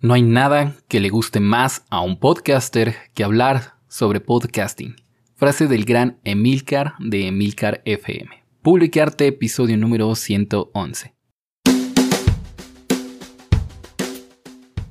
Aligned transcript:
No 0.00 0.14
hay 0.14 0.22
nada 0.22 0.76
que 0.86 1.00
le 1.00 1.08
guste 1.08 1.40
más 1.40 1.84
a 1.90 2.02
un 2.02 2.20
podcaster 2.20 2.94
que 3.14 3.24
hablar 3.24 3.74
sobre 3.88 4.20
podcasting. 4.20 4.94
Frase 5.34 5.66
del 5.66 5.84
gran 5.84 6.20
Emilcar 6.22 6.94
de 7.00 7.26
Emilcar 7.26 7.82
FM. 7.84 8.28
Publicarte 8.62 9.26
episodio 9.26 9.76
número 9.76 10.14
111. 10.14 11.16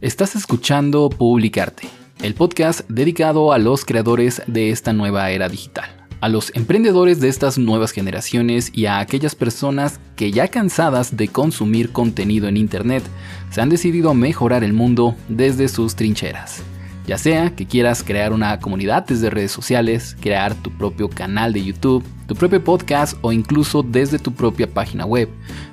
Estás 0.01 0.35
escuchando 0.35 1.09
Publicarte, 1.09 1.87
el 2.21 2.33
podcast 2.33 2.81
dedicado 2.89 3.53
a 3.53 3.59
los 3.59 3.85
creadores 3.85 4.41
de 4.47 4.71
esta 4.71 4.91
nueva 4.91 5.31
era 5.31 5.47
digital 5.47 6.06
a 6.21 6.29
los 6.29 6.52
emprendedores 6.55 7.20
de 7.20 7.29
estas 7.29 7.57
nuevas 7.57 7.91
generaciones 7.91 8.71
y 8.73 8.86
a 8.86 9.00
aquellas 9.00 9.36
personas 9.36 10.00
que 10.15 10.32
ya 10.32 10.47
cansadas 10.47 11.15
de 11.15 11.27
consumir 11.27 11.91
contenido 11.91 12.47
en 12.47 12.57
Internet 12.57 13.04
se 13.51 13.61
han 13.61 13.70
decidido 13.70 14.13
mejorar 14.13 14.64
el 14.64 14.73
mundo 14.73 15.15
desde 15.29 15.68
sus 15.68 15.96
trincheras. 15.96 16.64
Ya 17.05 17.18
sea 17.18 17.55
que 17.55 17.65
quieras 17.65 18.04
crear 18.04 18.33
una 18.33 18.60
comunidad 18.60 19.05
desde 19.05 19.29
redes 19.29 19.51
sociales, 19.51 20.18
crear 20.19 20.55
tu 20.55 20.71
propio 20.71 21.07
canal 21.07 21.54
de 21.54 21.64
YouTube, 21.64 22.04
tu 22.27 22.36
propio 22.36 22.61
podcast 22.61 23.18
o 23.21 23.32
incluso 23.32 23.82
desde 23.82 24.19
tu 24.19 24.33
propia 24.33 24.68
página 24.68 25.05
web. 25.05 25.29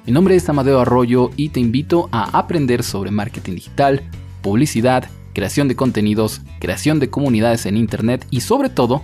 Mi 0.07 0.13
nombre 0.13 0.37
es 0.37 0.49
Amadeo 0.49 0.81
Arroyo 0.81 1.31
y 1.37 1.49
te 1.49 1.59
invito 1.59 2.09
a 2.13 2.39
aprender 2.39 2.85
sobre 2.85 3.11
marketing 3.11 3.55
digital, 3.55 4.03
publicidad, 4.43 5.09
creación 5.33 5.67
de 5.67 5.75
contenidos, 5.75 6.41
creación 6.61 7.01
de 7.01 7.11
comunidades 7.11 7.67
en 7.67 7.77
Internet 7.77 8.25
y 8.31 8.43
sobre 8.43 8.69
todo 8.69 9.03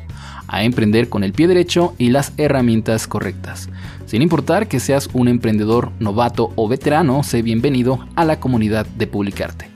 a 0.51 0.65
emprender 0.65 1.09
con 1.09 1.23
el 1.23 1.33
pie 1.33 1.47
derecho 1.47 1.95
y 1.97 2.11
las 2.11 2.33
herramientas 2.37 3.07
correctas. 3.07 3.71
Sin 4.07 4.21
importar 4.21 4.67
que 4.67 4.81
seas 4.81 5.09
un 5.13 5.29
emprendedor 5.29 5.93
novato 6.01 6.53
o 6.57 6.69
veterano, 6.69 7.23
sé 7.23 7.43
bienvenido 7.43 8.05
a 8.17 8.25
la 8.25 8.41
comunidad 8.41 8.85
de 8.87 9.07
Publicarte. 9.07 9.70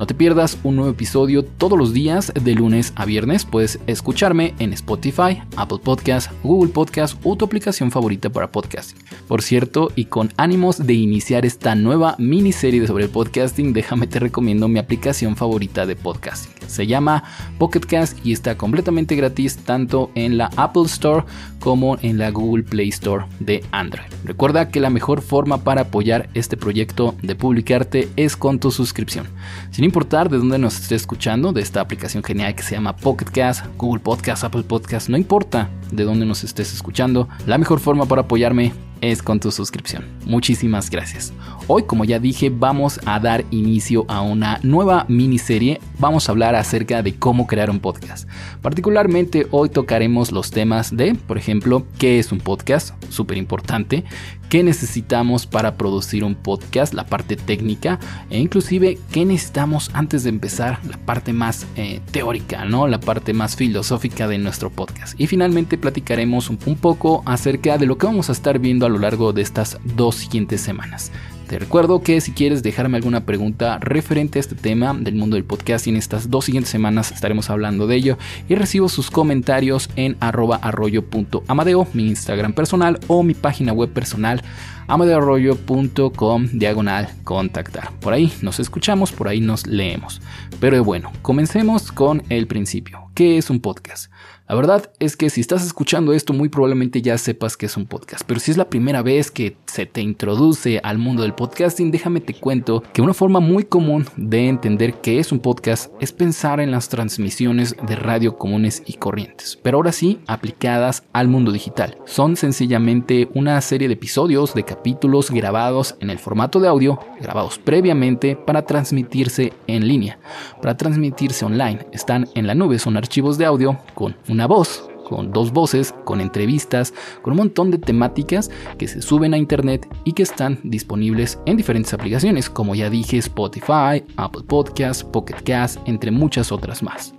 No 0.00 0.06
te 0.06 0.14
pierdas 0.14 0.56
un 0.64 0.76
nuevo 0.76 0.90
episodio 0.90 1.44
todos 1.44 1.78
los 1.78 1.92
días 1.92 2.32
de 2.32 2.54
lunes 2.54 2.94
a 2.96 3.04
viernes. 3.04 3.44
Puedes 3.44 3.78
escucharme 3.86 4.54
en 4.58 4.72
Spotify, 4.72 5.42
Apple 5.56 5.76
Podcast, 5.84 6.32
Google 6.42 6.72
Podcast 6.72 7.20
o 7.22 7.36
tu 7.36 7.44
aplicación 7.44 7.90
favorita 7.90 8.30
para 8.30 8.50
podcasting. 8.50 8.96
Por 9.28 9.42
cierto, 9.42 9.92
y 9.96 10.06
con 10.06 10.32
ánimos 10.38 10.86
de 10.86 10.94
iniciar 10.94 11.44
esta 11.44 11.74
nueva 11.74 12.14
miniserie 12.16 12.86
sobre 12.86 13.04
el 13.04 13.10
podcasting, 13.10 13.74
déjame 13.74 14.06
te 14.06 14.20
recomiendo 14.20 14.68
mi 14.68 14.78
aplicación 14.78 15.36
favorita 15.36 15.84
de 15.84 15.96
podcasting. 15.96 16.54
Se 16.66 16.86
llama 16.86 17.24
Pocketcast 17.58 18.24
y 18.24 18.32
está 18.32 18.56
completamente 18.56 19.16
gratis 19.16 19.58
tanto 19.58 20.12
en 20.14 20.38
la 20.38 20.50
Apple 20.56 20.84
Store 20.86 21.26
como 21.58 21.98
en 22.00 22.16
la 22.16 22.30
Google 22.30 22.62
Play 22.62 22.88
Store 22.88 23.26
de 23.38 23.62
Android. 23.70 24.06
Recuerda 24.24 24.70
que 24.70 24.80
la 24.80 24.88
mejor 24.88 25.20
forma 25.20 25.62
para 25.62 25.82
apoyar 25.82 26.30
este 26.32 26.56
proyecto 26.56 27.14
de 27.20 27.34
publicarte 27.34 28.08
es 28.16 28.36
con 28.36 28.58
tu 28.60 28.70
suscripción. 28.70 29.26
Sin 29.70 29.84
importar 29.90 30.30
de 30.30 30.38
dónde 30.38 30.56
nos 30.56 30.74
estés 30.74 31.00
escuchando, 31.00 31.52
de 31.52 31.62
esta 31.62 31.80
aplicación 31.80 32.22
genial 32.22 32.54
que 32.54 32.62
se 32.62 32.76
llama 32.76 32.94
Pocketcast, 32.94 33.66
Google 33.76 34.00
Podcast, 34.00 34.44
Apple 34.44 34.62
Podcast, 34.62 35.08
no 35.08 35.16
importa 35.16 35.68
de 35.90 36.04
dónde 36.04 36.24
nos 36.24 36.44
estés 36.44 36.72
escuchando, 36.72 37.28
la 37.44 37.58
mejor 37.58 37.80
forma 37.80 38.06
para 38.06 38.22
apoyarme 38.22 38.72
es 39.00 39.20
con 39.20 39.40
tu 39.40 39.50
suscripción. 39.50 40.04
Muchísimas 40.26 40.90
gracias. 40.90 41.32
Hoy, 41.66 41.84
como 41.84 42.04
ya 42.04 42.20
dije, 42.20 42.50
vamos 42.50 43.00
a 43.04 43.18
dar 43.18 43.44
inicio 43.50 44.04
a 44.08 44.20
una 44.20 44.60
nueva 44.62 45.06
miniserie. 45.08 45.80
Vamos 45.98 46.28
a 46.28 46.32
hablar 46.32 46.54
acerca 46.54 47.02
de 47.02 47.16
cómo 47.16 47.46
crear 47.46 47.70
un 47.70 47.80
podcast. 47.80 48.28
Particularmente 48.62 49.46
hoy 49.50 49.70
tocaremos 49.70 50.32
los 50.32 50.50
temas 50.50 50.96
de, 50.96 51.14
por 51.14 51.38
ejemplo, 51.38 51.84
qué 51.98 52.18
es 52.18 52.30
un 52.30 52.38
podcast, 52.38 52.94
súper 53.08 53.38
importante, 53.38 54.04
qué 54.50 54.62
necesitamos 54.64 55.46
para 55.46 55.76
producir 55.76 56.24
un 56.24 56.34
podcast, 56.34 56.92
la 56.92 57.06
parte 57.06 57.36
técnica 57.36 58.00
e 58.28 58.38
inclusive 58.38 58.98
qué 59.12 59.24
necesitamos 59.24 59.90
antes 59.94 60.24
de 60.24 60.30
empezar 60.30 60.80
la 60.84 60.98
parte 60.98 61.32
más 61.32 61.66
eh, 61.76 62.00
teórica, 62.10 62.64
¿no? 62.64 62.88
La 62.88 63.00
parte 63.00 63.32
más 63.32 63.54
filosófica 63.56 64.26
de 64.26 64.38
nuestro 64.38 64.68
podcast. 64.68 65.18
Y 65.18 65.28
finalmente 65.28 65.78
platicaremos 65.78 66.50
un, 66.50 66.58
un 66.66 66.76
poco 66.76 67.22
acerca 67.24 67.78
de 67.78 67.86
lo 67.86 67.96
que 67.96 68.06
vamos 68.06 68.28
a 68.28 68.32
estar 68.32 68.58
viendo 68.58 68.84
a 68.84 68.88
lo 68.88 68.98
largo 68.98 69.32
de 69.32 69.42
estas 69.42 69.78
dos 69.84 70.16
siguientes 70.16 70.60
semanas. 70.60 71.12
Te 71.50 71.58
recuerdo 71.58 72.00
que 72.00 72.20
si 72.20 72.30
quieres 72.30 72.62
dejarme 72.62 72.96
alguna 72.96 73.26
pregunta 73.26 73.78
referente 73.80 74.38
a 74.38 74.40
este 74.40 74.54
tema 74.54 74.94
del 74.94 75.16
mundo 75.16 75.34
del 75.34 75.44
podcasting, 75.44 75.96
estas 75.96 76.30
dos 76.30 76.44
siguientes 76.44 76.70
semanas 76.70 77.10
estaremos 77.10 77.50
hablando 77.50 77.88
de 77.88 77.96
ello 77.96 78.18
y 78.48 78.54
recibo 78.54 78.88
sus 78.88 79.10
comentarios 79.10 79.90
en 79.96 80.16
arroba 80.20 80.60
arroyo.amadeo, 80.62 81.88
mi 81.92 82.06
Instagram 82.06 82.52
personal 82.52 83.00
o 83.08 83.24
mi 83.24 83.34
página 83.34 83.72
web 83.72 83.90
personal 83.90 84.44
amadeoarroyo.com 84.86 86.48
diagonal 86.52 87.08
contactar. 87.24 87.90
Por 87.98 88.12
ahí 88.12 88.32
nos 88.42 88.60
escuchamos, 88.60 89.10
por 89.10 89.26
ahí 89.26 89.40
nos 89.40 89.66
leemos. 89.66 90.22
Pero 90.60 90.84
bueno, 90.84 91.10
comencemos 91.20 91.90
con 91.90 92.22
el 92.28 92.46
principio. 92.46 93.10
¿Qué 93.16 93.38
es 93.38 93.50
un 93.50 93.58
podcast? 93.58 94.08
La 94.50 94.56
verdad 94.56 94.90
es 94.98 95.16
que 95.16 95.30
si 95.30 95.40
estás 95.40 95.64
escuchando 95.64 96.12
esto 96.12 96.32
muy 96.32 96.48
probablemente 96.48 97.00
ya 97.00 97.16
sepas 97.18 97.56
que 97.56 97.66
es 97.66 97.76
un 97.76 97.86
podcast, 97.86 98.24
pero 98.26 98.40
si 98.40 98.50
es 98.50 98.56
la 98.56 98.68
primera 98.68 99.00
vez 99.00 99.30
que 99.30 99.56
se 99.66 99.86
te 99.86 100.00
introduce 100.00 100.80
al 100.82 100.98
mundo 100.98 101.22
del 101.22 101.34
podcasting, 101.34 101.92
déjame 101.92 102.20
te 102.20 102.34
cuento 102.34 102.82
que 102.92 103.00
una 103.00 103.14
forma 103.14 103.38
muy 103.38 103.62
común 103.62 104.08
de 104.16 104.48
entender 104.48 104.94
qué 104.94 105.20
es 105.20 105.30
un 105.30 105.38
podcast 105.38 105.92
es 106.00 106.10
pensar 106.10 106.58
en 106.58 106.72
las 106.72 106.88
transmisiones 106.88 107.76
de 107.86 107.94
radio 107.94 108.38
comunes 108.38 108.82
y 108.86 108.94
corrientes, 108.94 109.56
pero 109.62 109.76
ahora 109.76 109.92
sí 109.92 110.18
aplicadas 110.26 111.04
al 111.12 111.28
mundo 111.28 111.52
digital. 111.52 111.98
Son 112.04 112.34
sencillamente 112.34 113.28
una 113.34 113.60
serie 113.60 113.86
de 113.86 113.94
episodios, 113.94 114.52
de 114.52 114.64
capítulos 114.64 115.30
grabados 115.30 115.94
en 116.00 116.10
el 116.10 116.18
formato 116.18 116.58
de 116.58 116.66
audio, 116.66 116.98
grabados 117.20 117.60
previamente 117.60 118.34
para 118.34 118.62
transmitirse 118.66 119.52
en 119.68 119.86
línea, 119.86 120.18
para 120.60 120.76
transmitirse 120.76 121.44
online. 121.44 121.86
Están 121.92 122.26
en 122.34 122.48
la 122.48 122.56
nube, 122.56 122.80
son 122.80 122.96
archivos 122.96 123.38
de 123.38 123.44
audio 123.44 123.78
con 123.94 124.16
una 124.28 124.39
voz, 124.46 124.88
con 125.08 125.32
dos 125.32 125.52
voces, 125.52 125.94
con 126.04 126.20
entrevistas, 126.20 126.94
con 127.22 127.32
un 127.32 127.38
montón 127.38 127.70
de 127.70 127.78
temáticas 127.78 128.50
que 128.78 128.86
se 128.86 129.02
suben 129.02 129.34
a 129.34 129.38
internet 129.38 129.88
y 130.04 130.12
que 130.12 130.22
están 130.22 130.60
disponibles 130.62 131.38
en 131.46 131.56
diferentes 131.56 131.92
aplicaciones, 131.92 132.48
como 132.48 132.74
ya 132.74 132.88
dije, 132.88 133.18
Spotify, 133.18 134.04
Apple 134.16 134.44
Podcasts, 134.46 135.04
Pocket 135.04 135.42
Cast, 135.44 135.78
entre 135.86 136.10
muchas 136.10 136.52
otras 136.52 136.82
más. 136.82 137.12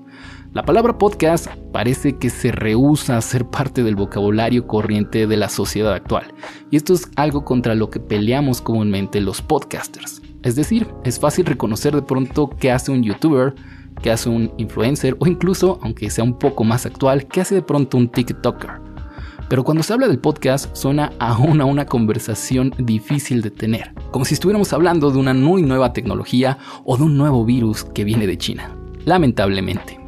La 0.54 0.64
palabra 0.64 0.98
podcast 0.98 1.48
parece 1.72 2.18
que 2.18 2.30
se 2.30 2.52
rehúsa 2.52 3.16
a 3.16 3.22
ser 3.22 3.46
parte 3.46 3.84
del 3.84 3.96
vocabulario 3.96 4.68
corriente 4.68 5.26
de 5.26 5.38
la 5.38 5.48
sociedad 5.48 5.94
actual, 5.94 6.34
y 6.70 6.76
esto 6.76 6.94
es 6.94 7.10
algo 7.16 7.46
contra 7.46 7.74
lo 7.74 7.90
que 7.90 8.02
peleamos 8.02 8.62
comúnmente 8.62 9.22
los 9.22 9.42
podcasters. 9.42 10.22
Es 10.44 10.56
decir, 10.56 10.88
es 11.06 11.20
fácil 11.20 11.46
reconocer 11.46 11.96
de 11.96 12.02
pronto 12.02 12.50
qué 12.50 12.72
hace 12.72 12.92
un 12.92 13.04
youtuber, 13.04 13.56
que 14.02 14.12
hace 14.12 14.30
un 14.30 14.52
influencer 14.58 15.16
o 15.20 15.28
incluso, 15.28 15.80
aunque 15.82 16.10
sea 16.10 16.24
un 16.24 16.38
poco 16.38 16.64
más 16.64 16.86
actual, 16.86 17.28
que 17.28 17.42
hace 17.42 17.56
de 17.56 17.62
pronto 17.62 17.98
un 17.98 18.10
TikToker. 18.10 18.82
Pero 19.50 19.64
cuando 19.64 19.84
se 19.84 19.94
habla 19.94 20.08
del 20.08 20.20
podcast 20.20 20.74
suena 20.76 21.12
aún 21.20 21.60
a 21.60 21.66
una 21.66 21.86
conversación 21.86 22.74
difícil 22.78 23.42
de 23.42 23.52
tener, 23.52 23.94
como 24.12 24.24
si 24.24 24.34
estuviéramos 24.34 24.72
hablando 24.72 25.12
de 25.12 25.20
una 25.20 25.34
muy 25.34 25.62
nueva 25.62 25.92
tecnología 25.92 26.58
o 26.86 26.96
de 26.96 27.04
un 27.04 27.18
nuevo 27.18 27.44
virus 27.44 27.84
que 27.84 28.06
viene 28.06 28.28
de 28.28 28.38
China. 28.38 28.76
Lamentablemente. 29.06 30.01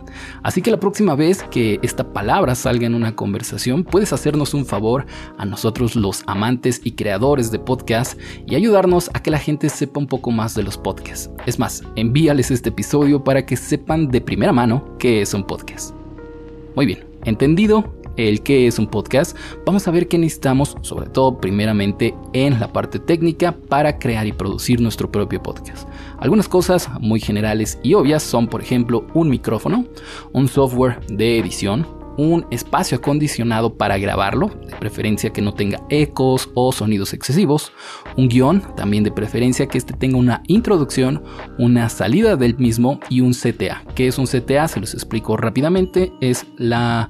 Así 0.44 0.62
que 0.62 0.72
la 0.72 0.80
próxima 0.80 1.16
vez 1.16 1.44
que 1.44 1.80
esta 1.82 2.12
palabra 2.12 2.54
salga 2.56 2.86
en 2.86 2.96
una 2.96 3.16
conversación, 3.16 3.84
puedes 3.84 4.12
hacernos 4.12 4.54
un 4.54 4.66
favor 4.66 5.06
a 5.38 5.46
nosotros 5.46 5.96
los 5.96 6.24
amantes 6.28 6.82
y 6.84 6.92
creadores 6.92 7.50
de 7.50 7.60
podcast 7.60 8.20
y 8.46 8.56
ayudarnos 8.56 9.10
a 9.14 9.24
que 9.24 9.32
la 9.32 9.40
gente 9.40 9.70
sepa 9.70 10.00
un 10.00 10.08
poco 10.08 10.32
más 10.32 10.54
de 10.54 10.64
los 10.64 10.78
podcasts. 10.78 11.30
Es 11.46 11.60
más, 11.60 11.82
envíales 11.96 12.52
este 12.52 12.70
episodio 12.70 13.24
para 13.24 13.46
que 13.46 13.56
sepan 13.56 14.10
de 14.10 14.20
primera 14.20 14.52
mano 14.52 14.98
qué 15.00 15.22
es 15.22 15.34
un 15.34 15.46
podcast. 15.46 15.96
Muy 16.76 16.86
bien, 16.86 17.06
entendido 17.24 17.94
el 18.18 18.44
qué 18.44 18.68
es 18.68 18.80
un 18.80 18.88
podcast, 18.88 19.38
vamos 19.66 19.88
a 19.88 19.92
ver 19.92 20.08
qué 20.08 20.18
necesitamos, 20.18 20.78
sobre 20.82 21.10
todo 21.10 21.40
primeramente 21.40 22.14
en 22.34 22.60
la 22.60 22.72
parte 22.72 23.00
técnica, 23.00 23.56
para 23.70 23.98
crear 23.98 24.28
y 24.28 24.34
producir 24.34 24.82
nuestro 24.82 25.12
propio 25.12 25.42
podcast. 25.42 25.88
Algunas 26.20 26.48
cosas 26.48 26.90
muy 27.00 27.20
generales 27.20 27.80
y 27.84 27.94
obvias 27.94 28.24
son, 28.24 28.48
por 28.48 28.62
ejemplo, 28.62 29.06
un 29.14 29.30
micrófono, 29.30 29.86
un 30.32 30.48
software 30.48 31.00
de 31.08 31.40
edición, 31.40 31.86
un 32.18 32.46
espacio 32.52 32.98
acondicionado 32.98 33.76
para 33.76 33.98
grabarlo, 33.98 34.48
de 34.48 34.76
preferencia 34.76 35.32
que 35.32 35.42
no 35.42 35.54
tenga 35.54 35.82
ecos 35.90 36.50
o 36.54 36.72
sonidos 36.72 37.14
excesivos, 37.14 37.72
un 38.18 38.30
guion, 38.30 38.62
también 38.76 39.04
de 39.04 39.12
preferencia 39.12 39.68
que 39.68 39.78
este 39.78 39.94
tenga 39.94 40.18
una 40.18 40.44
introducción, 40.48 41.24
una 41.58 41.90
salida 41.90 42.36
del 42.36 42.58
mismo 42.58 43.00
y 43.10 43.22
un 43.22 43.34
CTA. 43.34 43.84
¿Qué 43.96 44.08
es 44.08 44.18
un 44.18 44.28
CTA? 44.28 44.68
Se 44.68 44.80
los 44.80 44.94
explico 44.94 45.38
rápidamente, 45.38 46.14
es 46.22 46.46
la 46.58 47.10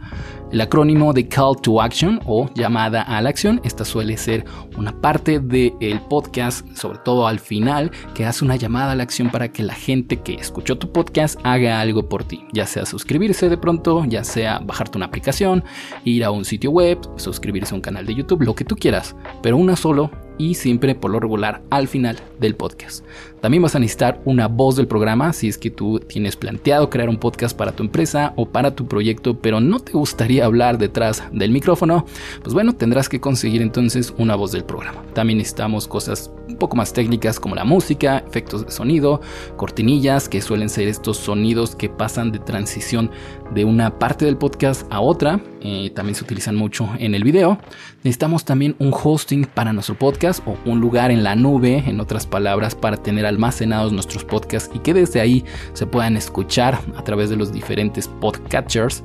el 0.54 0.62
acrónimo 0.62 1.14
de 1.14 1.28
Call 1.28 1.60
to 1.62 1.82
Action 1.82 2.20
o 2.28 2.48
llamada 2.54 3.02
a 3.02 3.20
la 3.24 3.30
acción, 3.30 3.60
esta 3.64 3.84
suele 3.84 4.18
ser 4.18 4.46
una 4.78 5.02
parte 5.02 5.40
del 5.40 6.00
podcast, 6.08 6.68
sobre 6.76 7.00
todo 7.00 7.28
al 7.28 7.40
final, 7.40 7.90
que 8.14 8.26
hace 8.26 8.46
una 8.46 8.56
llamada 8.56 8.92
a 8.92 8.96
la 8.96 9.02
acción 9.02 9.32
para 9.32 9.52
que 9.52 9.64
la 9.64 9.74
gente 9.74 10.22
que 10.22 10.36
escuchó 10.36 10.78
tu 10.78 10.92
podcast 10.92 11.40
haga 11.44 11.82
algo 11.82 12.08
por 12.08 12.24
ti, 12.24 12.46
ya 12.54 12.68
sea 12.68 12.86
suscribirse 12.86 13.50
de 13.50 13.58
pronto, 13.58 14.06
ya 14.06 14.24
sea 14.24 14.60
bajarte 14.60 15.00
una 15.00 15.08
aplicación, 15.08 15.64
ir 16.06 16.24
a 16.24 16.30
un 16.30 16.46
sitio 16.46 16.70
web, 16.70 17.00
suscribirse 17.16 17.74
a 17.74 17.76
un 17.76 17.82
canal 17.82 18.06
de 18.06 18.14
YouTube, 18.14 18.44
lo 18.44 18.54
que 18.54 18.64
tú 18.64 18.76
quieras, 18.76 19.16
pero 19.42 19.58
una 19.58 19.76
solo 19.76 20.12
y 20.38 20.54
siempre 20.54 20.94
por 20.94 21.10
lo 21.10 21.20
regular 21.20 21.64
al 21.72 21.88
final 21.88 22.20
del 22.40 22.56
podcast. 22.56 23.04
También 23.44 23.62
vas 23.62 23.76
a 23.76 23.80
necesitar 23.80 24.22
una 24.24 24.48
voz 24.48 24.78
del 24.78 24.88
programa 24.88 25.34
si 25.34 25.50
es 25.50 25.58
que 25.58 25.70
tú 25.70 26.00
tienes 26.00 26.38
planteado 26.38 26.90
crear 26.90 27.10
un 27.10 27.18
podcast 27.18 27.58
para 27.58 27.74
tu 27.74 27.84
empresa 27.84 28.32
o 28.38 28.46
para 28.46 28.74
tu 28.74 28.88
proyecto, 28.88 29.38
pero 29.38 29.60
no 29.60 29.82
te 29.82 29.92
gustaría 29.92 30.46
hablar 30.46 30.78
detrás 30.78 31.22
del 31.34 31.52
micrófono, 31.52 32.06
pues 32.42 32.54
bueno, 32.54 32.74
tendrás 32.74 33.10
que 33.10 33.20
conseguir 33.20 33.62
entonces 33.62 34.14
una 34.18 34.36
voz 34.36 34.54
del 34.54 34.64
programa. 34.64 35.04
También 35.14 35.40
necesitamos 35.40 35.90
cosas 35.90 36.32
un 36.48 36.56
poco 36.56 36.78
más 36.78 36.94
técnicas 36.94 37.38
como 37.38 37.54
la 37.54 37.66
música, 37.66 38.24
efectos 38.26 38.66
de 38.66 38.72
sonido, 38.72 39.20
cortinillas, 39.58 40.30
que 40.30 40.42
suelen 40.42 40.70
ser 40.70 40.88
estos 40.88 41.18
sonidos 41.18 41.76
que 41.76 41.90
pasan 41.90 42.32
de 42.32 42.40
transición 42.40 43.12
de 43.54 43.66
una 43.66 44.00
parte 44.00 44.24
del 44.24 44.38
podcast 44.38 44.90
a 44.90 45.02
otra. 45.02 45.42
Eh, 45.62 45.92
también 45.94 46.16
se 46.16 46.24
utilizan 46.24 46.56
mucho 46.56 46.90
en 46.98 47.14
el 47.14 47.24
video. 47.24 47.58
Necesitamos 48.04 48.46
también 48.46 48.76
un 48.80 48.94
hosting 48.94 49.46
para 49.46 49.74
nuestro 49.74 49.96
podcast 49.96 50.46
o 50.46 50.58
un 50.66 50.80
lugar 50.80 51.12
en 51.12 51.24
la 51.24 51.36
nube, 51.36 51.84
en 51.86 52.00
otras 52.00 52.26
palabras, 52.26 52.76
para 52.76 52.98
tener 52.98 53.26
almacenados 53.34 53.92
nuestros 53.92 54.24
podcasts 54.24 54.74
y 54.74 54.80
que 54.80 54.94
desde 54.94 55.20
ahí 55.20 55.44
se 55.74 55.86
puedan 55.86 56.16
escuchar 56.16 56.80
a 56.96 57.04
través 57.04 57.30
de 57.30 57.36
los 57.36 57.52
diferentes 57.52 58.08
podcatchers. 58.08 59.04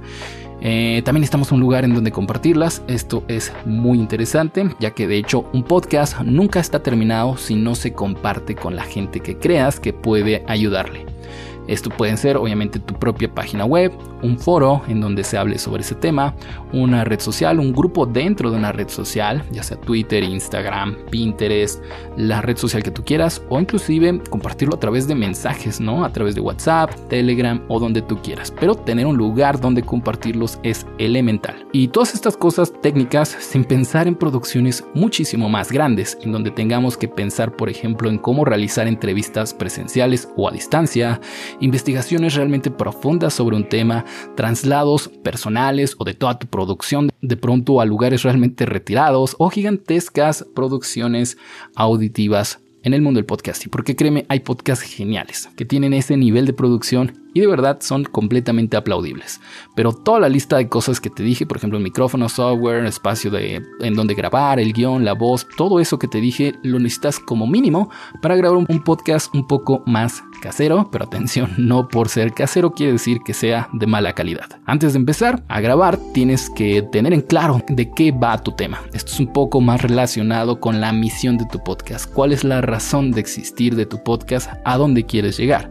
Eh, 0.60 1.02
también 1.04 1.22
estamos 1.22 1.52
un 1.52 1.60
lugar 1.60 1.84
en 1.84 1.94
donde 1.94 2.10
compartirlas. 2.10 2.82
Esto 2.88 3.22
es 3.28 3.52
muy 3.64 3.98
interesante, 3.98 4.68
ya 4.80 4.90
que 4.90 5.06
de 5.06 5.16
hecho 5.16 5.44
un 5.52 5.62
podcast 5.62 6.20
nunca 6.22 6.60
está 6.60 6.82
terminado 6.82 7.36
si 7.36 7.54
no 7.54 7.74
se 7.74 7.92
comparte 7.92 8.54
con 8.54 8.74
la 8.74 8.82
gente 8.82 9.20
que 9.20 9.38
creas 9.38 9.78
que 9.78 9.92
puede 9.92 10.44
ayudarle. 10.48 11.06
Esto 11.68 11.90
puede 11.90 12.16
ser 12.16 12.36
obviamente 12.36 12.78
tu 12.78 12.94
propia 12.94 13.32
página 13.32 13.64
web, 13.64 13.92
un 14.22 14.38
foro 14.38 14.82
en 14.88 15.00
donde 15.00 15.22
se 15.22 15.38
hable 15.38 15.58
sobre 15.58 15.82
ese 15.82 15.94
tema, 15.94 16.34
una 16.72 17.04
red 17.04 17.20
social, 17.20 17.60
un 17.60 17.72
grupo 17.72 18.06
dentro 18.06 18.50
de 18.50 18.56
una 18.56 18.72
red 18.72 18.88
social, 18.88 19.44
ya 19.52 19.62
sea 19.62 19.80
Twitter, 19.80 20.22
Instagram, 20.22 20.96
Pinterest, 21.10 21.82
la 22.16 22.40
red 22.40 22.56
social 22.56 22.82
que 22.82 22.90
tú 22.90 23.04
quieras, 23.04 23.42
o 23.48 23.60
inclusive 23.60 24.20
compartirlo 24.30 24.74
a 24.74 24.80
través 24.80 25.06
de 25.06 25.14
mensajes, 25.14 25.80
¿no? 25.80 26.04
A 26.04 26.12
través 26.12 26.34
de 26.34 26.40
WhatsApp, 26.40 26.90
Telegram 27.08 27.62
o 27.68 27.78
donde 27.78 28.02
tú 28.02 28.20
quieras. 28.22 28.52
Pero 28.58 28.74
tener 28.74 29.06
un 29.06 29.16
lugar 29.16 29.60
donde 29.60 29.82
compartirlos 29.82 30.58
es 30.62 30.86
elemental. 30.98 31.66
Y 31.72 31.88
todas 31.88 32.14
estas 32.14 32.36
cosas 32.36 32.72
técnicas 32.80 33.28
sin 33.28 33.64
pensar 33.64 34.08
en 34.08 34.14
producciones 34.14 34.84
muchísimo 34.94 35.48
más 35.48 35.70
grandes, 35.70 36.18
en 36.22 36.32
donde 36.32 36.50
tengamos 36.50 36.96
que 36.96 37.08
pensar, 37.08 37.54
por 37.56 37.68
ejemplo, 37.68 38.08
en 38.08 38.18
cómo 38.18 38.44
realizar 38.44 38.86
entrevistas 38.86 39.54
presenciales 39.54 40.28
o 40.36 40.48
a 40.48 40.52
distancia, 40.52 41.20
investigaciones 41.60 42.34
realmente 42.34 42.70
profundas 42.70 43.34
sobre 43.34 43.56
un 43.56 43.68
tema, 43.68 44.04
traslados 44.36 45.08
personales 45.22 45.96
o 45.98 46.04
de 46.04 46.14
toda 46.14 46.38
tu 46.38 46.46
producción 46.46 47.10
de 47.20 47.36
pronto 47.36 47.80
a 47.80 47.84
lugares 47.84 48.22
realmente 48.22 48.66
retirados 48.66 49.36
o 49.38 49.50
gigantescas 49.50 50.46
producciones 50.54 51.36
auditivas 51.74 52.60
en 52.82 52.94
el 52.94 53.02
mundo 53.02 53.18
del 53.18 53.26
podcasting, 53.26 53.70
porque 53.70 53.96
créeme, 53.96 54.24
hay 54.28 54.40
podcasts 54.40 54.84
geniales 54.84 55.48
que 55.56 55.64
tienen 55.64 55.92
ese 55.92 56.16
nivel 56.16 56.46
de 56.46 56.52
producción 56.52 57.12
y 57.38 57.40
de 57.40 57.46
verdad 57.46 57.78
son 57.80 58.02
completamente 58.02 58.76
aplaudibles. 58.76 59.40
Pero 59.76 59.92
toda 59.92 60.18
la 60.18 60.28
lista 60.28 60.56
de 60.56 60.68
cosas 60.68 61.00
que 61.00 61.08
te 61.08 61.22
dije, 61.22 61.46
por 61.46 61.56
ejemplo, 61.56 61.78
el 61.78 61.84
micrófono, 61.84 62.28
software, 62.28 62.84
espacio 62.84 63.30
de, 63.30 63.62
en 63.80 63.94
donde 63.94 64.14
grabar, 64.14 64.58
el 64.58 64.72
guion, 64.72 65.04
la 65.04 65.12
voz, 65.12 65.46
todo 65.56 65.78
eso 65.78 65.98
que 65.98 66.08
te 66.08 66.20
dije, 66.20 66.54
lo 66.62 66.80
necesitas 66.80 67.20
como 67.20 67.46
mínimo 67.46 67.90
para 68.20 68.34
grabar 68.34 68.58
un 68.58 68.82
podcast 68.82 69.32
un 69.34 69.46
poco 69.46 69.84
más 69.86 70.24
casero, 70.42 70.88
pero 70.90 71.04
atención, 71.04 71.52
no 71.58 71.86
por 71.88 72.08
ser 72.08 72.32
casero 72.32 72.72
quiere 72.72 72.92
decir 72.92 73.20
que 73.24 73.34
sea 73.34 73.68
de 73.72 73.86
mala 73.86 74.14
calidad. 74.14 74.60
Antes 74.66 74.94
de 74.94 74.98
empezar 74.98 75.44
a 75.48 75.60
grabar, 75.60 75.96
tienes 76.12 76.50
que 76.50 76.82
tener 76.82 77.12
en 77.12 77.20
claro 77.20 77.62
de 77.68 77.92
qué 77.92 78.10
va 78.10 78.42
tu 78.42 78.52
tema. 78.52 78.82
Esto 78.92 79.12
es 79.12 79.20
un 79.20 79.32
poco 79.32 79.60
más 79.60 79.82
relacionado 79.82 80.58
con 80.58 80.80
la 80.80 80.92
misión 80.92 81.38
de 81.38 81.46
tu 81.46 81.62
podcast. 81.62 82.12
¿Cuál 82.12 82.32
es 82.32 82.42
la 82.42 82.60
razón 82.60 83.12
de 83.12 83.20
existir 83.20 83.76
de 83.76 83.86
tu 83.86 84.02
podcast? 84.02 84.50
¿A 84.64 84.76
dónde 84.76 85.06
quieres 85.06 85.36
llegar? 85.36 85.70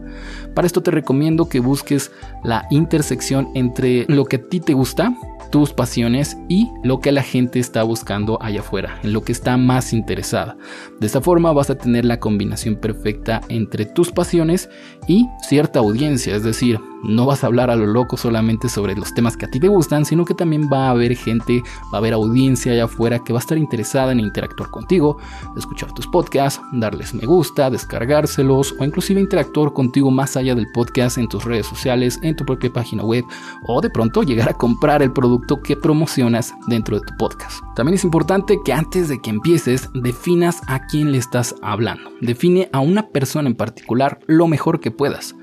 Para 0.54 0.66
esto 0.66 0.82
te 0.82 0.90
recomiendo 0.90 1.48
que 1.48 1.60
busques 1.60 2.10
la 2.44 2.66
intersección 2.70 3.48
entre 3.54 4.06
lo 4.08 4.24
que 4.24 4.36
a 4.36 4.42
ti 4.42 4.60
te 4.60 4.74
gusta, 4.74 5.14
tus 5.50 5.72
pasiones 5.72 6.36
y 6.48 6.70
lo 6.82 7.00
que 7.00 7.12
la 7.12 7.22
gente 7.22 7.58
está 7.58 7.82
buscando 7.82 8.38
allá 8.42 8.60
afuera, 8.60 8.98
en 9.02 9.12
lo 9.12 9.22
que 9.22 9.32
está 9.32 9.56
más 9.56 9.92
interesada. 9.92 10.56
De 11.00 11.06
esta 11.06 11.20
forma 11.20 11.52
vas 11.52 11.70
a 11.70 11.78
tener 11.78 12.04
la 12.04 12.20
combinación 12.20 12.76
perfecta 12.76 13.40
entre 13.48 13.86
tus 13.86 14.10
pasiones 14.10 14.68
y 15.06 15.26
cierta 15.46 15.78
audiencia, 15.78 16.36
es 16.36 16.42
decir, 16.42 16.78
no 17.02 17.26
vas 17.26 17.44
a 17.44 17.46
hablar 17.46 17.70
a 17.70 17.76
lo 17.76 17.86
loco 17.86 18.16
solamente 18.16 18.68
sobre 18.68 18.96
los 18.96 19.14
temas 19.14 19.36
que 19.36 19.46
a 19.46 19.50
ti 19.50 19.60
te 19.60 19.68
gustan, 19.68 20.04
sino 20.04 20.24
que 20.24 20.34
también 20.34 20.68
va 20.72 20.86
a 20.86 20.90
haber 20.90 21.16
gente, 21.16 21.62
va 21.92 21.94
a 21.94 21.96
haber 21.98 22.12
audiencia 22.12 22.72
allá 22.72 22.84
afuera 22.84 23.18
que 23.18 23.32
va 23.32 23.38
a 23.38 23.40
estar 23.40 23.58
interesada 23.58 24.12
en 24.12 24.20
interactuar 24.20 24.70
contigo, 24.70 25.18
escuchar 25.56 25.92
tus 25.92 26.06
podcasts, 26.06 26.60
darles 26.72 27.14
me 27.14 27.26
gusta, 27.26 27.70
descargárselos 27.70 28.74
o 28.78 28.84
inclusive 28.84 29.20
interactuar 29.20 29.72
contigo 29.72 30.10
más 30.10 30.36
allá 30.36 30.54
del 30.54 30.70
podcast 30.72 31.18
en 31.18 31.28
tus 31.28 31.44
redes 31.44 31.66
sociales, 31.66 32.18
en 32.22 32.36
tu 32.36 32.44
propia 32.44 32.72
página 32.72 33.04
web 33.04 33.24
o 33.66 33.80
de 33.80 33.90
pronto 33.90 34.22
llegar 34.22 34.48
a 34.48 34.54
comprar 34.54 35.02
el 35.02 35.12
producto 35.12 35.60
que 35.62 35.76
promocionas 35.76 36.54
dentro 36.66 36.98
de 36.98 37.06
tu 37.06 37.16
podcast. 37.16 37.60
También 37.74 37.94
es 37.94 38.04
importante 38.04 38.58
que 38.64 38.72
antes 38.72 39.08
de 39.08 39.20
que 39.20 39.30
empieces 39.30 39.88
definas 39.94 40.60
a 40.66 40.86
quién 40.86 41.12
le 41.12 41.18
estás 41.18 41.54
hablando. 41.62 42.10
Define 42.20 42.68
a 42.72 42.80
una 42.80 43.08
persona 43.08 43.48
en 43.48 43.56
particular 43.56 44.18
lo 44.26 44.48
mejor 44.48 44.80
que 44.80 44.90
puedas 44.90 45.34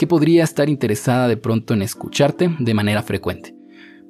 que 0.00 0.06
podría 0.06 0.44
estar 0.44 0.70
interesada 0.70 1.28
de 1.28 1.36
pronto 1.36 1.74
en 1.74 1.82
escucharte 1.82 2.56
de 2.58 2.72
manera 2.72 3.02
frecuente. 3.02 3.54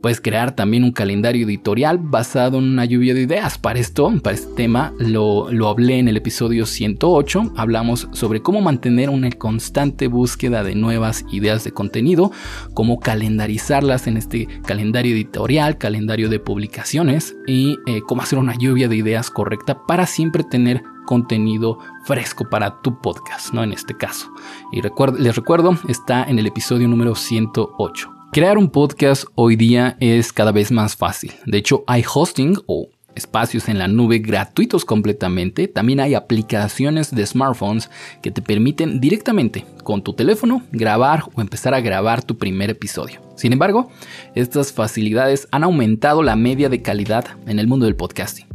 Puedes 0.00 0.20
crear 0.20 0.54
también 0.54 0.84
un 0.84 0.92
calendario 0.92 1.44
editorial 1.44 1.98
basado 1.98 2.58
en 2.58 2.64
una 2.64 2.84
lluvia 2.84 3.12
de 3.12 3.22
ideas. 3.22 3.58
Para 3.58 3.80
esto, 3.80 4.08
para 4.22 4.36
este 4.36 4.54
tema, 4.54 4.94
lo, 5.00 5.50
lo, 5.50 5.68
hablé 5.68 5.98
en 5.98 6.06
el 6.06 6.16
episodio 6.16 6.64
108. 6.64 7.54
Hablamos 7.56 8.06
sobre 8.12 8.40
cómo 8.40 8.60
mantener 8.60 9.10
una 9.10 9.30
constante 9.32 10.06
búsqueda 10.06 10.62
de 10.62 10.76
nuevas 10.76 11.24
ideas 11.32 11.64
de 11.64 11.72
contenido, 11.72 12.30
cómo 12.72 13.00
calendarizarlas 13.00 14.06
en 14.06 14.16
este 14.16 14.46
calendario 14.64 15.12
editorial, 15.12 15.76
calendario 15.76 16.28
de 16.28 16.38
publicaciones 16.38 17.34
y 17.48 17.78
eh, 17.88 18.00
cómo 18.06 18.22
hacer 18.22 18.38
una 18.38 18.56
lluvia 18.56 18.86
de 18.86 18.94
ideas 18.94 19.28
correcta 19.28 19.84
para 19.88 20.06
siempre 20.06 20.44
tener 20.44 20.84
contenido 21.06 21.78
fresco 22.04 22.48
para 22.48 22.80
tu 22.82 23.00
podcast, 23.00 23.52
¿no? 23.52 23.62
En 23.62 23.72
este 23.72 23.96
caso. 23.96 24.30
Y 24.72 24.82
les 24.82 25.36
recuerdo, 25.36 25.78
está 25.88 26.24
en 26.24 26.38
el 26.38 26.46
episodio 26.46 26.88
número 26.88 27.14
108. 27.14 28.10
Crear 28.32 28.58
un 28.58 28.70
podcast 28.70 29.24
hoy 29.34 29.56
día 29.56 29.96
es 29.98 30.32
cada 30.32 30.52
vez 30.52 30.70
más 30.70 30.96
fácil. 30.96 31.32
De 31.46 31.58
hecho, 31.58 31.82
hay 31.86 32.04
hosting 32.14 32.56
o 32.66 32.88
espacios 33.14 33.68
en 33.68 33.78
la 33.78 33.88
nube 33.88 34.18
gratuitos 34.18 34.84
completamente. 34.84 35.68
También 35.68 36.00
hay 36.00 36.14
aplicaciones 36.14 37.14
de 37.14 37.26
smartphones 37.26 37.90
que 38.22 38.30
te 38.30 38.42
permiten 38.42 39.00
directamente 39.00 39.64
con 39.84 40.02
tu 40.02 40.12
teléfono 40.12 40.62
grabar 40.72 41.24
o 41.34 41.40
empezar 41.40 41.74
a 41.74 41.80
grabar 41.80 42.22
tu 42.22 42.38
primer 42.38 42.70
episodio. 42.70 43.20
Sin 43.36 43.52
embargo, 43.52 43.90
estas 44.34 44.72
facilidades 44.72 45.48
han 45.50 45.64
aumentado 45.64 46.22
la 46.22 46.36
media 46.36 46.68
de 46.68 46.82
calidad 46.82 47.26
en 47.46 47.58
el 47.58 47.66
mundo 47.66 47.86
del 47.86 47.96
podcasting. 47.96 48.49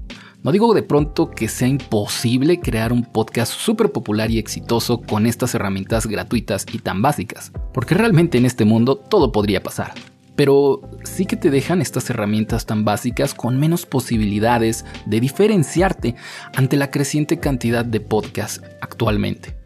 No 0.46 0.52
digo 0.52 0.76
de 0.76 0.84
pronto 0.84 1.32
que 1.32 1.48
sea 1.48 1.68
imposible 1.68 2.60
crear 2.60 2.94
un 2.94 3.04
podcast 3.04 3.52
súper 3.52 3.92
popular 3.92 4.30
y 4.30 4.38
exitoso 4.38 5.02
con 5.02 5.26
estas 5.26 5.56
herramientas 5.56 6.06
gratuitas 6.06 6.68
y 6.72 6.78
tan 6.78 7.02
básicas, 7.02 7.52
porque 7.74 7.96
realmente 7.96 8.38
en 8.38 8.46
este 8.46 8.64
mundo 8.64 8.96
todo 8.96 9.32
podría 9.32 9.64
pasar. 9.64 9.96
Pero 10.36 10.82
sí 11.04 11.26
que 11.26 11.36
te 11.36 11.50
dejan 11.50 11.82
estas 11.82 12.12
herramientas 12.12 12.68
tan 12.68 12.86
básicas 12.86 13.34
con 13.34 13.60
menos 13.60 13.88
posibilidades 13.88 14.86
de 15.08 15.20
diferenciarte 15.20 16.14
ante 16.56 16.78
la 16.78 16.92
creciente 16.92 17.40
cantidad 17.40 17.84
de 17.84 18.02
podcasts 18.02 18.62
actualmente. 18.82 19.65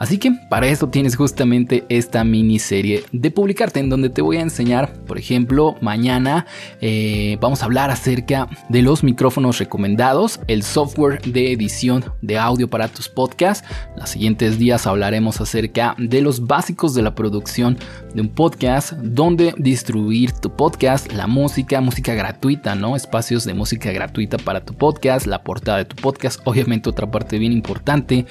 Así 0.00 0.16
que 0.16 0.32
para 0.48 0.66
eso 0.66 0.88
tienes 0.88 1.14
justamente 1.14 1.84
esta 1.90 2.24
miniserie 2.24 3.04
de 3.12 3.30
publicarte 3.30 3.80
en 3.80 3.90
donde 3.90 4.08
te 4.08 4.22
voy 4.22 4.38
a 4.38 4.40
enseñar, 4.40 4.94
por 5.06 5.18
ejemplo, 5.18 5.76
mañana 5.82 6.46
eh, 6.80 7.36
vamos 7.38 7.60
a 7.60 7.66
hablar 7.66 7.90
acerca 7.90 8.48
de 8.70 8.80
los 8.80 9.04
micrófonos 9.04 9.58
recomendados, 9.58 10.40
el 10.46 10.62
software 10.62 11.20
de 11.20 11.52
edición 11.52 12.02
de 12.22 12.38
audio 12.38 12.66
para 12.66 12.88
tus 12.88 13.10
podcasts. 13.10 13.68
Los 13.94 14.08
siguientes 14.08 14.58
días 14.58 14.86
hablaremos 14.86 15.38
acerca 15.42 15.94
de 15.98 16.22
los 16.22 16.46
básicos 16.46 16.94
de 16.94 17.02
la 17.02 17.14
producción 17.14 17.76
de 18.14 18.22
un 18.22 18.30
podcast, 18.30 18.92
dónde 18.94 19.52
distribuir 19.58 20.29
tu 20.40 20.50
podcast, 20.50 21.12
la 21.12 21.26
música, 21.26 21.80
música 21.80 22.14
gratuita, 22.14 22.74
¿no? 22.74 22.96
Espacios 22.96 23.44
de 23.44 23.54
música 23.54 23.92
gratuita 23.92 24.38
para 24.38 24.64
tu 24.64 24.74
podcast, 24.74 25.26
la 25.26 25.42
portada 25.42 25.78
de 25.78 25.84
tu 25.84 25.96
podcast, 25.96 26.40
obviamente 26.44 26.88
otra 26.88 27.10
parte 27.10 27.38
bien 27.38 27.52
importante, 27.52 28.26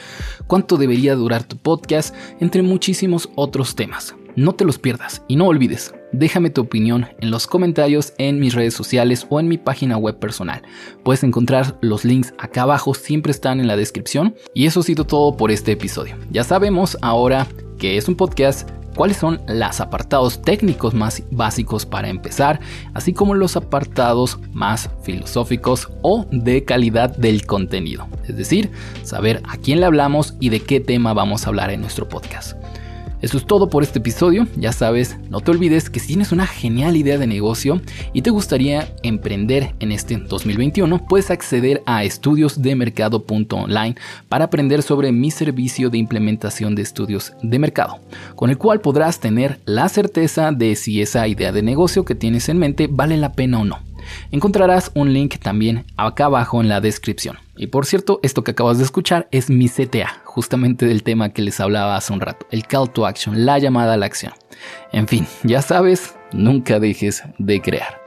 cuánto 0.48 0.78
debería 0.78 1.16
durar 1.16 1.44
tu 1.44 1.58
podcast, 1.58 2.16
entre 2.40 2.62
muchísimos 2.62 3.30
otros 3.36 3.76
temas. 3.76 4.16
No 4.36 4.54
te 4.54 4.64
los 4.64 4.80
pierdas 4.80 5.24
y 5.28 5.36
no 5.36 5.48
olvides, 5.48 5.94
déjame 6.12 6.50
tu 6.50 6.62
opinión 6.62 7.08
en 7.20 7.30
los 7.30 7.46
comentarios 7.46 8.14
en 8.18 8.40
mis 8.40 8.54
redes 8.54 8.74
sociales 8.74 9.28
o 9.30 9.40
en 9.40 9.48
mi 9.48 9.58
página 9.58 9.98
web 9.98 10.18
personal. 10.18 10.62
Puedes 11.04 11.24
encontrar 11.24 11.78
los 11.82 12.06
links 12.06 12.34
acá 12.38 12.62
abajo, 12.64 12.94
siempre 12.94 13.32
están 13.32 13.60
en 13.60 13.68
la 13.68 13.76
descripción. 13.76 14.36
Y 14.54 14.66
eso 14.66 14.80
ha 14.80 14.84
sido 14.84 15.06
todo 15.06 15.36
por 15.36 15.52
este 15.52 15.74
episodio. 15.74 16.16
Ya 16.32 16.44
sabemos 16.44 16.98
ahora 17.02 17.48
que 17.78 17.98
es 17.98 18.08
un 18.08 18.16
podcast 18.16 18.70
cuáles 19.00 19.16
son 19.16 19.40
los 19.48 19.80
apartados 19.80 20.42
técnicos 20.42 20.94
más 20.94 21.24
básicos 21.32 21.86
para 21.86 22.10
empezar, 22.10 22.60
así 22.94 23.14
como 23.14 23.34
los 23.34 23.56
apartados 23.56 24.40
más 24.52 24.90
filosóficos 25.04 25.88
o 26.02 26.26
de 26.32 26.66
calidad 26.66 27.16
del 27.16 27.46
contenido, 27.46 28.10
es 28.28 28.36
decir, 28.36 28.72
saber 29.04 29.42
a 29.48 29.56
quién 29.56 29.80
le 29.80 29.86
hablamos 29.86 30.36
y 30.42 30.50
de 30.50 30.60
qué 30.60 30.82
tema 30.82 31.14
vamos 31.14 31.46
a 31.46 31.48
hablar 31.48 31.72
en 31.72 31.80
nuestro 31.80 32.10
podcast. 32.10 32.58
Eso 33.22 33.38
es 33.38 33.46
todo 33.46 33.70
por 33.70 33.84
este 33.84 34.00
episodio. 34.00 34.48
Ya 34.56 34.72
sabes, 34.72 35.18
no 35.30 35.42
te 35.42 35.52
olvides 35.52 35.90
que 35.90 36.00
si 36.00 36.08
tienes 36.08 36.32
una 36.32 36.48
genial 36.48 36.96
idea 36.96 37.18
de 37.18 37.28
negocio 37.28 37.82
y 38.14 38.22
te 38.22 38.30
gustaría 38.30 38.94
emprender 39.04 39.76
en 39.80 39.92
este 39.92 40.16
2021, 40.18 41.06
puedes 41.06 41.30
acceder 41.30 41.84
a 41.86 42.06
estudiosdemercado.online 42.06 43.96
para 44.30 44.46
aprender 44.46 44.82
sobre 44.84 45.12
mi 45.12 45.32
servicio 45.32 45.90
de 45.90 45.98
implementación 45.98 46.76
de 46.76 46.84
estudios 46.84 47.34
de 47.44 47.60
mercado, 47.60 48.00
con 48.36 48.50
el 48.50 48.58
cual 48.58 48.80
podrás 48.80 49.20
tener 49.20 49.60
la 49.66 49.90
certeza 49.90 50.52
de 50.52 50.76
si 50.76 51.02
esa 51.02 51.28
idea 51.28 51.52
de 51.52 51.62
negocio 51.62 52.06
que 52.06 52.16
tienes 52.16 52.48
en 52.48 52.58
mente 52.58 52.88
vale 52.90 53.18
la 53.18 53.34
pena 53.34 53.60
o 53.60 53.66
no. 53.66 53.80
Encontrarás 54.32 54.92
un 54.96 55.14
link 55.14 55.38
también 55.40 55.86
acá 55.98 56.26
abajo 56.26 56.62
en 56.62 56.70
la 56.70 56.82
descripción. 56.82 57.38
Y 57.60 57.68
por 57.68 57.86
cierto, 57.86 58.22
esto 58.24 58.42
que 58.42 58.52
acabas 58.52 58.78
de 58.78 58.86
escuchar 58.86 59.28
es 59.32 59.50
mi 59.50 59.68
CTA, 59.68 60.22
justamente 60.24 60.86
del 60.86 61.04
tema 61.04 61.34
que 61.34 61.42
les 61.42 61.60
hablaba 61.60 61.98
hace 61.98 62.14
un 62.14 62.22
rato, 62.22 62.48
el 62.52 62.66
call 62.66 62.90
to 62.90 63.06
action, 63.06 63.46
la 63.46 63.60
llamada 63.60 63.96
a 63.96 63.98
la 63.98 64.06
acción. 64.06 64.32
En 64.94 65.10
fin, 65.10 65.28
ya 65.44 65.62
sabes, 65.62 66.16
nunca 66.32 66.80
dejes 66.80 67.22
de 67.38 67.62
crear. 67.62 67.99